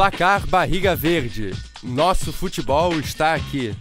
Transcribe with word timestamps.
Placar 0.00 0.46
Barriga 0.46 0.96
Verde. 0.96 1.50
Nosso 1.82 2.32
futebol 2.32 2.98
está 2.98 3.34
aqui. 3.34 3.74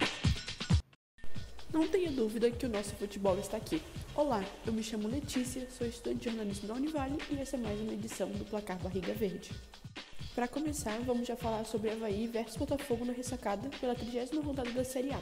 Não 1.71 1.87
tenha 1.87 2.11
dúvida 2.11 2.51
que 2.51 2.65
o 2.65 2.69
nosso 2.69 2.93
futebol 2.95 3.39
está 3.39 3.55
aqui. 3.55 3.81
Olá, 4.13 4.43
eu 4.67 4.73
me 4.73 4.83
chamo 4.83 5.07
Letícia, 5.07 5.65
sou 5.69 5.87
estudante 5.87 6.19
de 6.19 6.25
jornalismo 6.25 6.67
da 6.67 6.73
Univale 6.73 7.15
e 7.31 7.39
essa 7.39 7.55
é 7.55 7.59
mais 7.59 7.79
uma 7.79 7.93
edição 7.93 8.29
do 8.31 8.43
Placar 8.43 8.77
Barriga 8.79 9.13
Verde. 9.13 9.51
Para 10.35 10.45
começar, 10.45 10.99
vamos 11.05 11.25
já 11.25 11.37
falar 11.37 11.63
sobre 11.63 11.89
Havaí 11.89 12.27
versus 12.27 12.57
Botafogo 12.57 13.05
na 13.05 13.13
ressacada 13.13 13.69
pela 13.79 13.95
30 13.95 14.41
rodada 14.41 14.71
da 14.71 14.83
Série 14.83 15.13
A. 15.13 15.21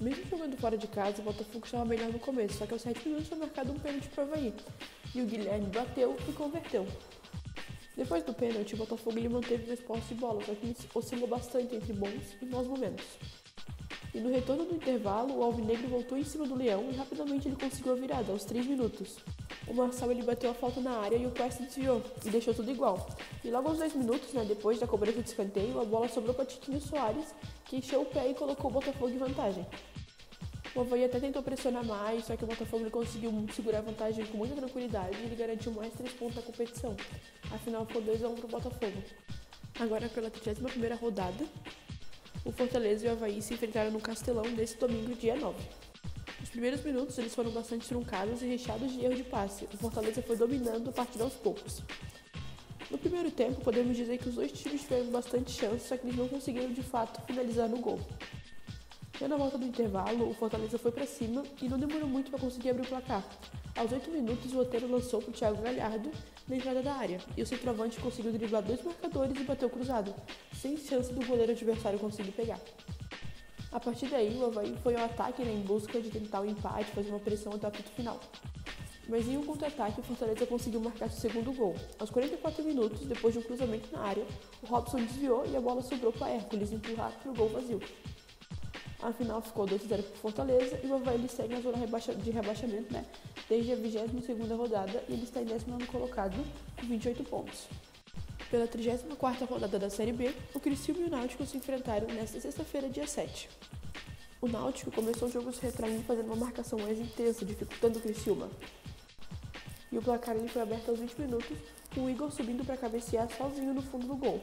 Mesmo 0.00 0.30
jogando 0.30 0.56
fora 0.58 0.78
de 0.78 0.86
casa, 0.86 1.20
o 1.20 1.24
Botafogo 1.24 1.64
estava 1.64 1.84
melhor 1.84 2.12
no 2.12 2.20
começo, 2.20 2.58
só 2.58 2.66
que 2.66 2.72
aos 2.72 2.82
7 2.82 3.08
minutos 3.08 3.26
foi 3.26 3.36
marcado 3.36 3.72
um 3.72 3.78
pênalti 3.80 4.06
para 4.10 4.22
o 4.22 4.26
Havaí. 4.28 4.54
E 5.12 5.20
o 5.20 5.26
Guilherme 5.26 5.66
bateu 5.66 6.16
e 6.28 6.32
converteu. 6.34 6.86
Depois 7.96 8.22
do 8.24 8.32
pênalti, 8.32 8.74
o 8.74 8.78
Botafogo 8.78 9.18
ele 9.18 9.28
manteve 9.28 9.66
mais 9.66 9.80
posse 9.80 10.08
de 10.08 10.14
bola, 10.14 10.42
só 10.44 10.54
que 10.54 10.74
oscilou 10.94 11.28
bastante 11.28 11.76
entre 11.76 11.92
bons 11.92 12.36
e 12.40 12.46
maus 12.46 12.66
momentos. 12.66 13.04
E 14.14 14.20
no 14.20 14.30
retorno 14.30 14.64
do 14.64 14.74
intervalo, 14.74 15.38
o 15.38 15.42
Alvinegro 15.42 15.88
voltou 15.88 16.18
em 16.18 16.24
cima 16.24 16.46
do 16.46 16.54
Leão 16.54 16.90
e 16.90 16.96
rapidamente 16.96 17.48
ele 17.48 17.56
conseguiu 17.56 17.92
a 17.92 17.96
virada, 17.96 18.30
aos 18.30 18.44
3 18.44 18.66
minutos. 18.66 19.16
O 19.66 19.72
Marçal 19.72 20.10
ele 20.10 20.22
bateu 20.22 20.50
a 20.50 20.54
falta 20.54 20.80
na 20.80 20.98
área 20.98 21.16
e 21.16 21.26
o 21.26 21.30
Quest 21.30 21.60
desviou, 21.60 22.02
e 22.24 22.28
deixou 22.28 22.52
tudo 22.52 22.70
igual. 22.70 23.08
E 23.42 23.50
logo 23.50 23.68
aos 23.68 23.78
10 23.78 23.94
minutos, 23.94 24.32
né, 24.34 24.44
depois 24.44 24.78
da 24.78 24.86
cobrança 24.86 25.22
de 25.22 25.28
escanteio, 25.28 25.80
a 25.80 25.84
bola 25.84 26.08
sobrou 26.08 26.34
para 26.34 26.44
Titinho 26.44 26.80
Soares, 26.80 27.34
que 27.64 27.76
encheu 27.76 28.02
o 28.02 28.06
pé 28.06 28.28
e 28.28 28.34
colocou 28.34 28.70
o 28.70 28.74
Botafogo 28.74 29.10
em 29.10 29.18
vantagem. 29.18 29.66
O 30.74 30.80
Havaí 30.80 31.04
até 31.04 31.20
tentou 31.20 31.42
pressionar 31.42 31.84
mais, 31.84 32.24
só 32.24 32.34
que 32.34 32.44
o 32.44 32.46
Botafogo 32.46 32.90
conseguiu 32.90 33.30
segurar 33.54 33.78
a 33.78 33.82
vantagem 33.82 34.24
com 34.24 34.38
muita 34.38 34.54
tranquilidade 34.54 35.18
e 35.18 35.24
ele 35.24 35.36
garantiu 35.36 35.70
mais 35.72 35.92
3 35.92 36.10
pontos 36.14 36.36
na 36.36 36.42
competição. 36.42 36.96
Afinal, 37.50 37.84
ficou 37.84 38.00
2 38.00 38.24
a 38.24 38.28
1 38.28 38.34
para 38.36 38.46
o 38.46 38.48
Botafogo. 38.48 39.02
Agora, 39.78 40.08
pela 40.08 40.30
31ª 40.30 40.98
rodada, 40.98 41.44
o 42.42 42.50
Fortaleza 42.50 43.06
e 43.06 43.08
o 43.10 43.12
Havaí 43.12 43.42
se 43.42 43.52
enfrentaram 43.52 43.90
no 43.90 44.00
Castelão 44.00 44.44
nesse 44.44 44.78
domingo, 44.78 45.14
dia 45.14 45.36
9. 45.36 45.56
Os 46.42 46.48
primeiros 46.48 46.82
minutos 46.82 47.18
eles 47.18 47.34
foram 47.34 47.50
bastante 47.50 47.86
truncados 47.86 48.42
e 48.42 48.46
recheados 48.46 48.92
de 48.92 49.04
erro 49.04 49.14
de 49.14 49.24
passe. 49.24 49.68
O 49.72 49.76
Fortaleza 49.76 50.22
foi 50.22 50.36
dominando 50.36 50.88
a 50.88 50.92
partida 50.92 51.22
aos 51.22 51.34
poucos. 51.34 51.82
No 52.90 52.96
primeiro 52.96 53.30
tempo, 53.30 53.60
podemos 53.60 53.96
dizer 53.96 54.18
que 54.18 54.28
os 54.28 54.34
dois 54.34 54.50
times 54.52 54.82
tiveram 54.82 55.06
bastante 55.06 55.50
chance, 55.50 55.86
só 55.86 55.96
que 55.96 56.06
eles 56.06 56.16
não 56.16 56.28
conseguiram 56.28 56.72
de 56.72 56.82
fato 56.82 57.20
finalizar 57.26 57.68
no 57.68 57.78
gol. 57.78 58.00
Já 59.22 59.28
na 59.28 59.36
volta 59.36 59.56
do 59.56 59.64
intervalo, 59.64 60.28
o 60.28 60.34
Fortaleza 60.34 60.76
foi 60.76 60.90
para 60.90 61.06
cima 61.06 61.44
e 61.62 61.68
não 61.68 61.78
demorou 61.78 62.08
muito 62.08 62.28
para 62.28 62.40
conseguir 62.40 62.70
abrir 62.70 62.82
o 62.82 62.88
placar. 62.88 63.24
Aos 63.76 63.92
8 63.92 64.10
minutos, 64.10 64.52
o 64.52 64.56
roteiro 64.56 64.90
lançou 64.90 65.22
para 65.22 65.30
o 65.30 65.32
Thiago 65.32 65.62
Galhardo 65.62 66.10
na 66.48 66.56
entrada 66.56 66.82
da 66.82 66.92
área 66.92 67.20
e 67.36 67.40
o 67.40 67.46
centroavante 67.46 68.00
conseguiu 68.00 68.32
driblar 68.32 68.64
dois 68.64 68.82
marcadores 68.82 69.40
e 69.40 69.44
bateu 69.44 69.70
cruzado, 69.70 70.12
sem 70.52 70.76
chance 70.76 71.12
do 71.12 71.24
goleiro 71.24 71.52
adversário 71.52 72.00
conseguir 72.00 72.32
pegar. 72.32 72.58
A 73.70 73.78
partir 73.78 74.08
daí, 74.08 74.36
o 74.36 74.46
Havaí 74.46 74.76
foi 74.82 74.96
ao 74.96 75.04
ataque 75.04 75.44
né, 75.44 75.52
em 75.52 75.60
busca 75.60 76.00
de 76.00 76.10
tentar 76.10 76.40
o 76.40 76.42
um 76.42 76.50
empate, 76.50 76.90
fazer 76.90 77.10
uma 77.10 77.20
pressão 77.20 77.52
até 77.52 77.66
o 77.66 77.68
apito 77.68 77.92
final. 77.92 78.18
Mas 79.08 79.28
em 79.28 79.36
um 79.36 79.44
contra-ataque, 79.44 80.00
o 80.00 80.02
Fortaleza 80.02 80.44
conseguiu 80.46 80.80
marcar 80.80 81.08
seu 81.08 81.30
segundo 81.30 81.52
gol. 81.52 81.76
Aos 81.96 82.10
44 82.10 82.64
minutos, 82.64 83.06
depois 83.06 83.32
de 83.32 83.38
um 83.38 83.42
cruzamento 83.42 83.88
na 83.92 84.00
área, 84.00 84.26
o 84.64 84.66
Robson 84.66 84.96
desviou 84.96 85.46
e 85.46 85.56
a 85.56 85.60
bola 85.60 85.80
sobrou 85.80 86.12
para 86.12 86.28
Hércules 86.28 86.72
empurrar 86.72 87.12
para 87.22 87.30
o 87.30 87.34
gol 87.36 87.50
vazio. 87.50 87.80
Afinal, 89.02 89.42
ficou 89.42 89.66
2 89.66 89.82
0 89.82 90.02
para 90.02 90.16
Fortaleza 90.18 90.78
e 90.82 90.86
o 90.86 90.94
Havaí 90.94 91.28
segue 91.28 91.54
na 91.54 91.60
zona 91.60 91.76
de 91.76 92.30
rebaixamento 92.30 92.92
né, 92.92 93.04
desde 93.48 93.72
a 93.72 93.76
22ª 93.76 94.56
rodada 94.56 95.04
e 95.08 95.14
ele 95.14 95.24
está 95.24 95.42
em 95.42 95.44
19 95.44 95.86
colocado 95.86 96.36
com 96.78 96.86
28 96.86 97.24
pontos. 97.24 97.66
Pela 98.48 98.68
34ª 98.68 99.48
rodada 99.48 99.76
da 99.76 99.90
Série 99.90 100.12
B, 100.12 100.32
o 100.54 100.60
Criciúma 100.60 101.00
e 101.00 101.04
o 101.06 101.10
Náutico 101.10 101.44
se 101.44 101.56
enfrentaram 101.56 102.06
nesta 102.06 102.38
sexta-feira, 102.38 102.88
dia 102.88 103.06
7. 103.06 103.48
O 104.40 104.46
Náutico 104.46 104.92
começou 104.92 105.26
o 105.26 105.32
jogo 105.32 105.52
se 105.52 105.62
retraindo 105.62 106.04
fazendo 106.04 106.26
uma 106.26 106.36
marcação 106.36 106.78
mais 106.78 107.00
intensa, 107.00 107.44
dificultando 107.44 107.98
o 107.98 108.02
Criciúma. 108.02 108.48
E 109.90 109.98
o 109.98 110.02
placar 110.02 110.36
ele 110.36 110.48
foi 110.48 110.62
aberto 110.62 110.90
aos 110.90 111.00
20 111.00 111.18
minutos, 111.18 111.58
com 111.92 112.04
o 112.04 112.10
Igor 112.10 112.30
subindo 112.30 112.64
para 112.64 112.76
cabecear 112.76 113.28
sozinho 113.36 113.74
no 113.74 113.82
fundo 113.82 114.06
do 114.06 114.16
gol. 114.16 114.40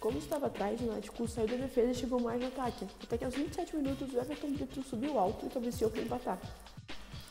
Como 0.00 0.16
estava 0.16 0.46
atrás, 0.46 0.80
o 0.80 0.84
Náutico 0.84 1.28
saiu 1.28 1.46
da 1.46 1.56
defesa 1.56 1.90
e 1.90 1.94
chegou 1.94 2.18
mais 2.18 2.40
no 2.40 2.46
ataque, 2.48 2.86
até 3.02 3.18
que 3.18 3.24
aos 3.24 3.34
27 3.34 3.76
minutos 3.76 4.10
o 4.14 4.18
Everton 4.18 4.52
Brito 4.52 4.82
subiu 4.82 5.18
alto 5.18 5.44
e 5.44 5.50
cabeceou 5.50 5.90
para 5.90 6.00
empatar. 6.00 6.38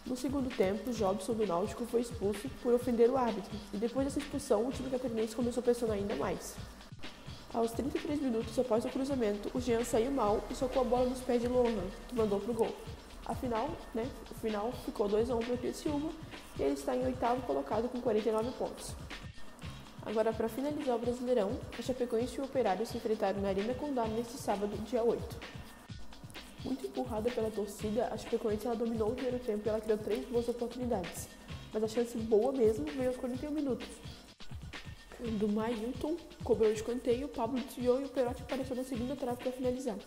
No 0.05 0.15
segundo 0.15 0.55
tempo, 0.55 0.91
Jobson 0.91 1.33
do 1.33 1.47
Náutico 1.47 1.83
foi 1.87 2.01
expulso 2.01 2.47
por 2.61 2.75
ofender 2.75 3.09
o 3.09 3.17
árbitro, 3.17 3.49
e 3.73 3.77
depois 3.77 4.05
dessa 4.05 4.19
expulsão, 4.19 4.67
o 4.67 4.71
time 4.71 4.87
catarinense 4.87 5.35
começou 5.35 5.61
a 5.61 5.63
pressionar 5.63 5.97
ainda 5.97 6.15
mais. 6.15 6.55
Aos 7.51 7.71
33 7.71 8.21
minutos 8.21 8.59
após 8.59 8.85
o 8.85 8.89
cruzamento, 8.89 9.49
o 9.57 9.59
Jean 9.59 9.83
saiu 9.83 10.11
mal 10.11 10.43
e 10.51 10.53
socou 10.53 10.83
a 10.83 10.85
bola 10.85 11.09
nos 11.09 11.21
pés 11.21 11.41
de 11.41 11.47
Lohan, 11.47 11.87
que 12.07 12.13
mandou 12.13 12.39
para 12.39 12.51
o 12.51 12.53
gol. 12.53 12.75
Afinal, 13.25 13.67
né, 13.95 14.07
o 14.29 14.35
final 14.35 14.71
ficou 14.85 15.07
2 15.07 15.31
a 15.31 15.35
1 15.35 15.39
para 15.39 15.55
o 15.55 15.57
Criciúma 15.57 16.11
e 16.59 16.61
ele 16.61 16.73
está 16.73 16.95
em 16.95 17.03
oitavo 17.03 17.41
colocado 17.41 17.89
com 17.89 17.99
49 17.99 18.51
pontos. 18.51 18.93
Agora, 20.09 20.33
para 20.33 20.49
finalizar 20.49 20.95
o 20.95 20.99
Brasileirão, 20.99 21.51
a 21.77 21.81
Chapecoense 21.83 22.35
e 22.35 22.41
o 22.41 22.43
Operário 22.43 22.83
se 22.83 22.97
enfrentaram 22.97 23.39
na 23.41 23.49
Arena 23.49 23.75
Condá 23.75 24.07
neste 24.07 24.39
sábado, 24.39 24.75
dia 24.83 25.03
8. 25.03 25.23
Muito 26.65 26.87
empurrada 26.87 27.29
pela 27.29 27.51
torcida, 27.51 28.07
a 28.11 28.17
Chapecoense 28.17 28.65
ela 28.65 28.75
dominou 28.75 29.09
o 29.11 29.13
primeiro 29.13 29.37
tempo 29.37 29.61
e 29.63 29.69
ela 29.69 29.79
criou 29.79 29.99
três 29.99 30.25
boas 30.25 30.49
oportunidades. 30.49 31.29
Mas 31.71 31.83
a 31.83 31.87
chance 31.87 32.17
boa 32.17 32.51
mesmo 32.51 32.85
veio 32.85 33.09
aos 33.09 33.17
41 33.17 33.51
minutos. 33.51 33.87
Do 35.37 35.47
Mailton 35.47 36.17
cobrou 36.43 36.71
o 36.71 36.73
escanteio, 36.73 37.27
o 37.27 37.29
Pablo 37.29 37.59
desviou 37.59 38.01
e 38.01 38.05
o 38.05 38.09
Perotti 38.09 38.41
apareceu 38.41 38.75
na 38.75 38.83
segunda 38.83 39.15
trave 39.15 39.43
para 39.43 39.51
finalizar. 39.51 39.97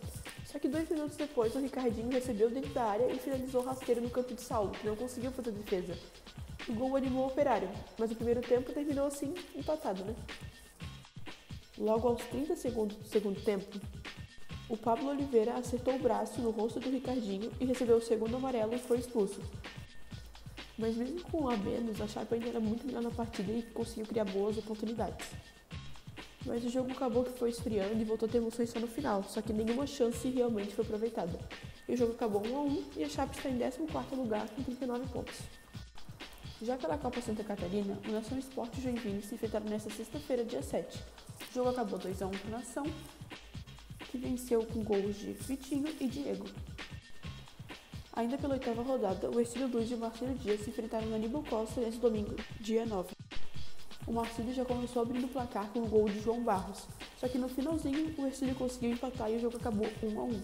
Só 0.44 0.58
que 0.58 0.66
dois 0.66 0.90
minutos 0.90 1.16
depois, 1.16 1.54
o 1.54 1.60
Ricardinho 1.60 2.10
recebeu 2.10 2.50
dentro 2.50 2.70
da 2.70 2.82
área 2.82 3.06
e 3.06 3.18
finalizou 3.20 3.62
rasteiro 3.62 4.00
no 4.00 4.10
campo 4.10 4.34
de 4.34 4.40
Saulo, 4.40 4.72
que 4.72 4.84
não 4.84 4.96
conseguiu 4.96 5.30
fazer 5.30 5.52
defesa 5.52 5.96
o 6.68 6.72
gol 6.74 6.96
animou 6.96 7.24
o 7.24 7.28
operário, 7.28 7.68
mas 7.98 8.10
o 8.10 8.14
primeiro 8.14 8.40
tempo 8.40 8.72
terminou 8.72 9.06
assim, 9.06 9.34
empatado, 9.54 10.04
né? 10.04 10.14
Logo 11.76 12.08
aos 12.08 12.22
30 12.24 12.54
segundos 12.54 12.96
do 12.96 13.08
segundo 13.08 13.40
tempo, 13.42 13.80
o 14.68 14.76
Pablo 14.76 15.08
Oliveira 15.10 15.54
acertou 15.54 15.94
o 15.94 15.98
braço 15.98 16.40
no 16.40 16.50
rosto 16.50 16.78
do 16.78 16.90
Ricardinho 16.90 17.50
e 17.60 17.64
recebeu 17.64 17.96
o 17.96 18.02
segundo 18.02 18.36
amarelo 18.36 18.74
e 18.74 18.78
foi 18.78 18.98
expulso. 18.98 19.40
Mas 20.78 20.96
mesmo 20.96 21.20
com 21.22 21.42
um 21.42 21.50
a 21.50 21.56
menos, 21.56 22.00
a 22.00 22.08
Chape 22.08 22.34
ainda 22.34 22.48
era 22.48 22.60
muito 22.60 22.86
melhor 22.86 23.02
na 23.02 23.10
partida 23.10 23.52
e 23.52 23.62
conseguiu 23.62 24.06
criar 24.06 24.24
boas 24.24 24.56
oportunidades. 24.56 25.28
Mas 26.46 26.64
o 26.64 26.68
jogo 26.68 26.90
acabou 26.90 27.24
que 27.24 27.38
foi 27.38 27.50
esfriando 27.50 28.00
e 28.00 28.04
voltou 28.04 28.28
a 28.28 28.32
ter 28.32 28.38
emoções 28.38 28.70
só 28.70 28.80
no 28.80 28.86
final, 28.86 29.22
só 29.24 29.42
que 29.42 29.52
nenhuma 29.52 29.86
chance 29.86 30.28
realmente 30.28 30.74
foi 30.74 30.84
aproveitada. 30.84 31.38
E 31.88 31.94
o 31.94 31.96
jogo 31.96 32.12
acabou 32.12 32.44
1 32.46 32.56
a 32.56 32.60
1 32.62 32.84
e 32.96 33.04
a 33.04 33.08
Chape 33.08 33.36
está 33.36 33.48
em 33.48 33.58
14º 33.58 34.16
lugar 34.16 34.48
com 34.50 34.62
39 34.62 35.06
pontos. 35.12 35.38
Já 36.62 36.76
pela 36.76 36.96
Copa 36.96 37.20
Santa 37.20 37.42
Catarina, 37.42 37.98
o 38.06 38.12
Nação 38.12 38.38
Esporte 38.38 38.78
e 38.78 38.82
Joinville 38.84 39.20
se 39.20 39.34
enfrentaram 39.34 39.66
nesta 39.66 39.90
sexta-feira, 39.90 40.44
dia 40.44 40.62
7. 40.62 40.96
O 41.50 41.54
jogo 41.54 41.70
acabou 41.70 41.98
2 41.98 42.22
a 42.22 42.26
1 42.28 42.30
para 42.30 42.46
o 42.46 42.50
Nação, 42.52 42.86
que 44.08 44.16
venceu 44.16 44.64
com 44.66 44.84
gols 44.84 45.16
de 45.16 45.32
Vitinho 45.32 45.92
e 46.00 46.06
Diego. 46.06 46.46
Ainda 48.12 48.38
pela 48.38 48.54
oitava 48.54 48.80
rodada, 48.80 49.28
o 49.28 49.40
Ercílio 49.40 49.66
Luz 49.66 49.90
e 49.90 49.94
o 49.94 49.98
Marcelo 49.98 50.36
Dias 50.36 50.60
se 50.60 50.70
enfrentaram 50.70 51.08
no 51.08 51.16
Aníbal 51.16 51.42
Costa 51.42 51.80
neste 51.80 51.98
domingo, 51.98 52.36
dia 52.60 52.86
9. 52.86 53.12
O 54.06 54.12
Marcílio 54.12 54.54
já 54.54 54.64
começou 54.64 55.02
abrindo 55.02 55.24
o 55.24 55.30
placar 55.30 55.66
com 55.70 55.80
o 55.80 55.88
gol 55.88 56.08
de 56.08 56.20
João 56.20 56.44
Barros, 56.44 56.86
só 57.18 57.26
que 57.26 57.38
no 57.38 57.48
finalzinho 57.48 58.14
o 58.16 58.24
Ercílio 58.24 58.54
conseguiu 58.54 58.92
empatar 58.92 59.28
e 59.32 59.34
o 59.34 59.40
jogo 59.40 59.56
acabou 59.56 59.88
1 60.00 60.20
a 60.20 60.22
1. 60.22 60.42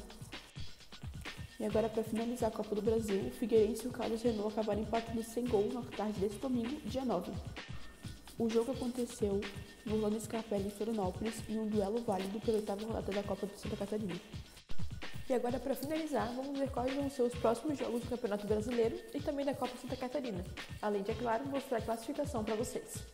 E 1.60 1.64
agora, 1.64 1.88
para 1.88 2.04
finalizar 2.04 2.50
a 2.50 2.52
Copa 2.52 2.72
do 2.72 2.80
Brasil, 2.80 3.26
o 3.26 3.30
Figueirense 3.32 3.84
e 3.84 3.88
o 3.88 3.90
Carlos 3.90 4.22
Renault 4.22 4.52
acabaram 4.52 4.80
empatando 4.80 5.20
sem 5.24 5.44
gol 5.44 5.68
na 5.72 5.82
tarde 5.82 6.20
desse 6.20 6.38
domingo, 6.38 6.80
dia 6.84 7.04
9. 7.04 7.32
O 8.38 8.48
jogo 8.48 8.70
aconteceu 8.70 9.40
no 9.84 9.96
Orlando 9.96 10.20
Scarpelli 10.20 10.68
em 10.68 10.70
Florianópolis, 10.70 11.42
em 11.48 11.58
um 11.58 11.66
duelo 11.66 12.00
válido 12.04 12.38
pela 12.40 12.58
oitava 12.58 12.86
rodada 12.86 13.10
da 13.10 13.24
Copa 13.24 13.46
do 13.46 13.58
Santa 13.58 13.76
Catarina. 13.76 14.14
E 15.28 15.34
agora, 15.34 15.58
para 15.58 15.74
finalizar, 15.74 16.32
vamos 16.32 16.56
ver 16.56 16.70
quais 16.70 16.94
vão 16.94 17.10
ser 17.10 17.22
os 17.22 17.34
próximos 17.34 17.76
jogos 17.76 18.02
do 18.02 18.08
Campeonato 18.08 18.46
Brasileiro 18.46 18.96
e 19.12 19.20
também 19.20 19.44
da 19.44 19.52
Copa 19.52 19.76
Santa 19.82 19.96
Catarina, 19.96 20.44
além 20.80 21.02
de, 21.02 21.10
é 21.10 21.14
claro, 21.14 21.44
mostrar 21.48 21.78
a 21.78 21.82
classificação 21.82 22.44
para 22.44 22.54
vocês. 22.54 23.04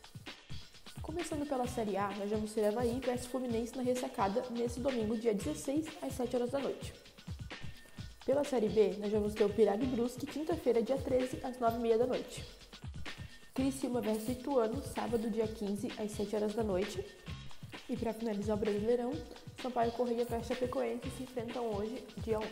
Começando 1.00 1.48
pela 1.48 1.66
Série 1.66 1.96
A, 1.96 2.10
nós 2.10 2.28
vamos 2.28 2.52
ter 2.52 2.66
Havaí 2.66 3.00
vs 3.00 3.24
Fluminense 3.24 3.74
na 3.74 3.82
ressacada 3.82 4.44
nesse 4.50 4.80
domingo, 4.80 5.16
dia 5.16 5.32
16, 5.32 5.86
às 6.02 6.12
7 6.12 6.36
horas 6.36 6.50
da 6.50 6.58
noite. 6.58 6.92
Pela 8.24 8.42
Série 8.42 8.70
B, 8.70 8.96
nós 9.00 9.12
vamos 9.12 9.34
ter 9.34 9.44
o 9.44 9.50
Pirag 9.50 9.84
Brusque, 9.84 10.24
quinta-feira, 10.24 10.82
dia 10.82 10.96
13, 10.96 11.40
às 11.42 11.58
9h30 11.58 11.98
da 11.98 12.06
noite. 12.06 12.42
Criciúma 13.52 14.00
vs 14.00 14.30
Ituano, 14.30 14.82
sábado, 14.82 15.28
dia 15.28 15.46
15, 15.46 15.92
às 15.98 16.10
7 16.12 16.34
horas 16.34 16.54
da 16.54 16.62
noite. 16.62 17.04
E 17.86 17.94
para 17.94 18.14
finalizar 18.14 18.56
o 18.56 18.60
Brasileirão, 18.60 19.12
Sampaio 19.60 19.92
Correia 19.92 20.24
vs 20.24 20.46
Chapecoense 20.46 21.10
se 21.10 21.22
enfrentam 21.22 21.70
hoje, 21.74 22.02
dia 22.24 22.38
11. 22.38 22.48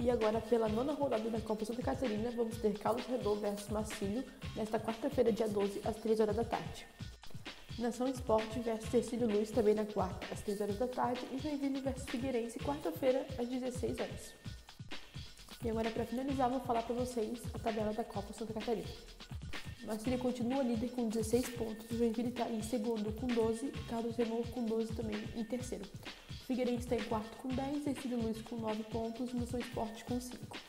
E 0.00 0.10
agora, 0.10 0.40
pela 0.40 0.68
nona 0.68 0.94
rodada 0.94 1.30
da 1.30 1.40
Copa 1.40 1.64
Santa 1.64 1.82
Catarina, 1.82 2.32
vamos 2.32 2.56
ter 2.58 2.76
Carlos 2.76 3.06
Redor 3.06 3.36
vs 3.36 3.68
Marcílio, 3.68 4.24
nesta 4.56 4.80
quarta-feira, 4.80 5.32
dia 5.32 5.46
12, 5.46 5.80
às 5.84 5.96
3 5.96 6.18
horas 6.18 6.34
da 6.34 6.44
tarde. 6.44 6.88
Nação 7.78 8.08
Esporte 8.08 8.58
versus 8.58 8.90
Tercílio 8.90 9.30
Luz 9.30 9.52
também 9.52 9.72
na 9.72 9.84
quarta, 9.84 10.26
às 10.32 10.40
3 10.40 10.60
horas 10.62 10.78
da 10.78 10.88
tarde, 10.88 11.20
e 11.30 11.38
Joinville 11.38 11.80
versus 11.80 12.04
Figueirense, 12.10 12.58
quarta-feira, 12.58 13.24
às 13.38 13.48
16 13.48 14.00
horas. 14.00 14.34
E 15.64 15.70
agora, 15.70 15.88
para 15.90 16.04
finalizar, 16.04 16.50
vou 16.50 16.58
falar 16.60 16.82
para 16.82 16.96
vocês 16.96 17.40
a 17.54 17.58
tabela 17.60 17.92
da 17.92 18.02
Copa 18.02 18.32
Santa 18.32 18.52
Catarina. 18.52 18.88
Marcília 19.84 20.18
continua 20.18 20.64
líder 20.64 20.90
com 20.90 21.08
16 21.08 21.50
pontos, 21.50 21.96
Joinville 21.96 22.30
está 22.30 22.50
em 22.50 22.62
segundo 22.62 23.12
com 23.12 23.28
12 23.28 23.66
e 23.66 23.70
Carlos 23.88 24.16
Renault 24.16 24.50
com 24.50 24.64
12 24.64 24.94
também 24.94 25.22
em 25.36 25.44
terceiro. 25.44 25.84
Figueirense 26.48 26.84
está 26.84 26.96
em 26.96 27.04
quarto 27.04 27.36
com 27.36 27.48
10, 27.48 27.84
Tercílio 27.84 28.20
Luz 28.20 28.42
com 28.42 28.56
9 28.56 28.82
pontos 28.84 29.30
e 29.30 29.36
Nação 29.36 29.60
Esporte 29.60 30.04
com 30.04 30.20
5. 30.20 30.67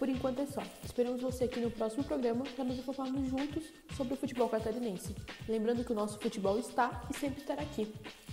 Por 0.00 0.08
enquanto 0.08 0.40
é 0.40 0.46
só. 0.46 0.62
Esperamos 0.82 1.20
você 1.20 1.44
aqui 1.44 1.60
no 1.60 1.70
próximo 1.70 2.02
programa 2.02 2.42
para 2.56 2.64
nos 2.64 2.78
informarmos 2.78 3.28
juntos 3.28 3.64
sobre 3.94 4.14
o 4.14 4.16
futebol 4.16 4.48
catarinense. 4.48 5.14
Lembrando 5.46 5.84
que 5.84 5.92
o 5.92 5.94
nosso 5.94 6.18
futebol 6.18 6.58
está 6.58 7.02
e 7.10 7.18
sempre 7.18 7.42
estará 7.42 7.60
aqui. 7.60 7.86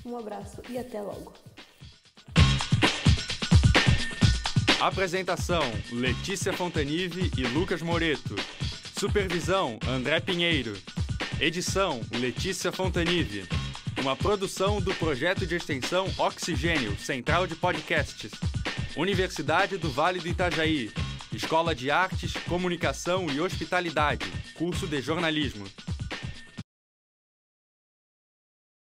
Um 0.05 0.17
abraço 0.17 0.61
e 0.69 0.77
até 0.77 1.01
logo. 1.01 1.33
Apresentação: 4.79 5.63
Letícia 5.91 6.53
Fontanive 6.53 7.29
e 7.37 7.45
Lucas 7.47 7.81
Moreto. 7.81 8.37
Supervisão: 8.97 9.77
André 9.89 10.21
Pinheiro. 10.21 10.71
Edição: 11.37 11.99
Letícia 12.17 12.71
Fontanive. 12.71 13.45
Uma 13.99 14.15
produção 14.15 14.79
do 14.79 14.95
projeto 14.95 15.45
de 15.45 15.55
extensão 15.55 16.07
Oxigênio, 16.17 16.97
Central 16.97 17.45
de 17.45 17.55
Podcasts. 17.55 18.31
Universidade 18.95 19.75
do 19.77 19.91
Vale 19.91 20.19
do 20.21 20.29
Itajaí. 20.29 20.89
Escola 21.33 21.75
de 21.75 21.91
Artes, 21.91 22.33
Comunicação 22.47 23.27
e 23.29 23.39
Hospitalidade, 23.41 24.25
curso 24.55 24.87
de 24.87 25.01
jornalismo. 25.01 25.65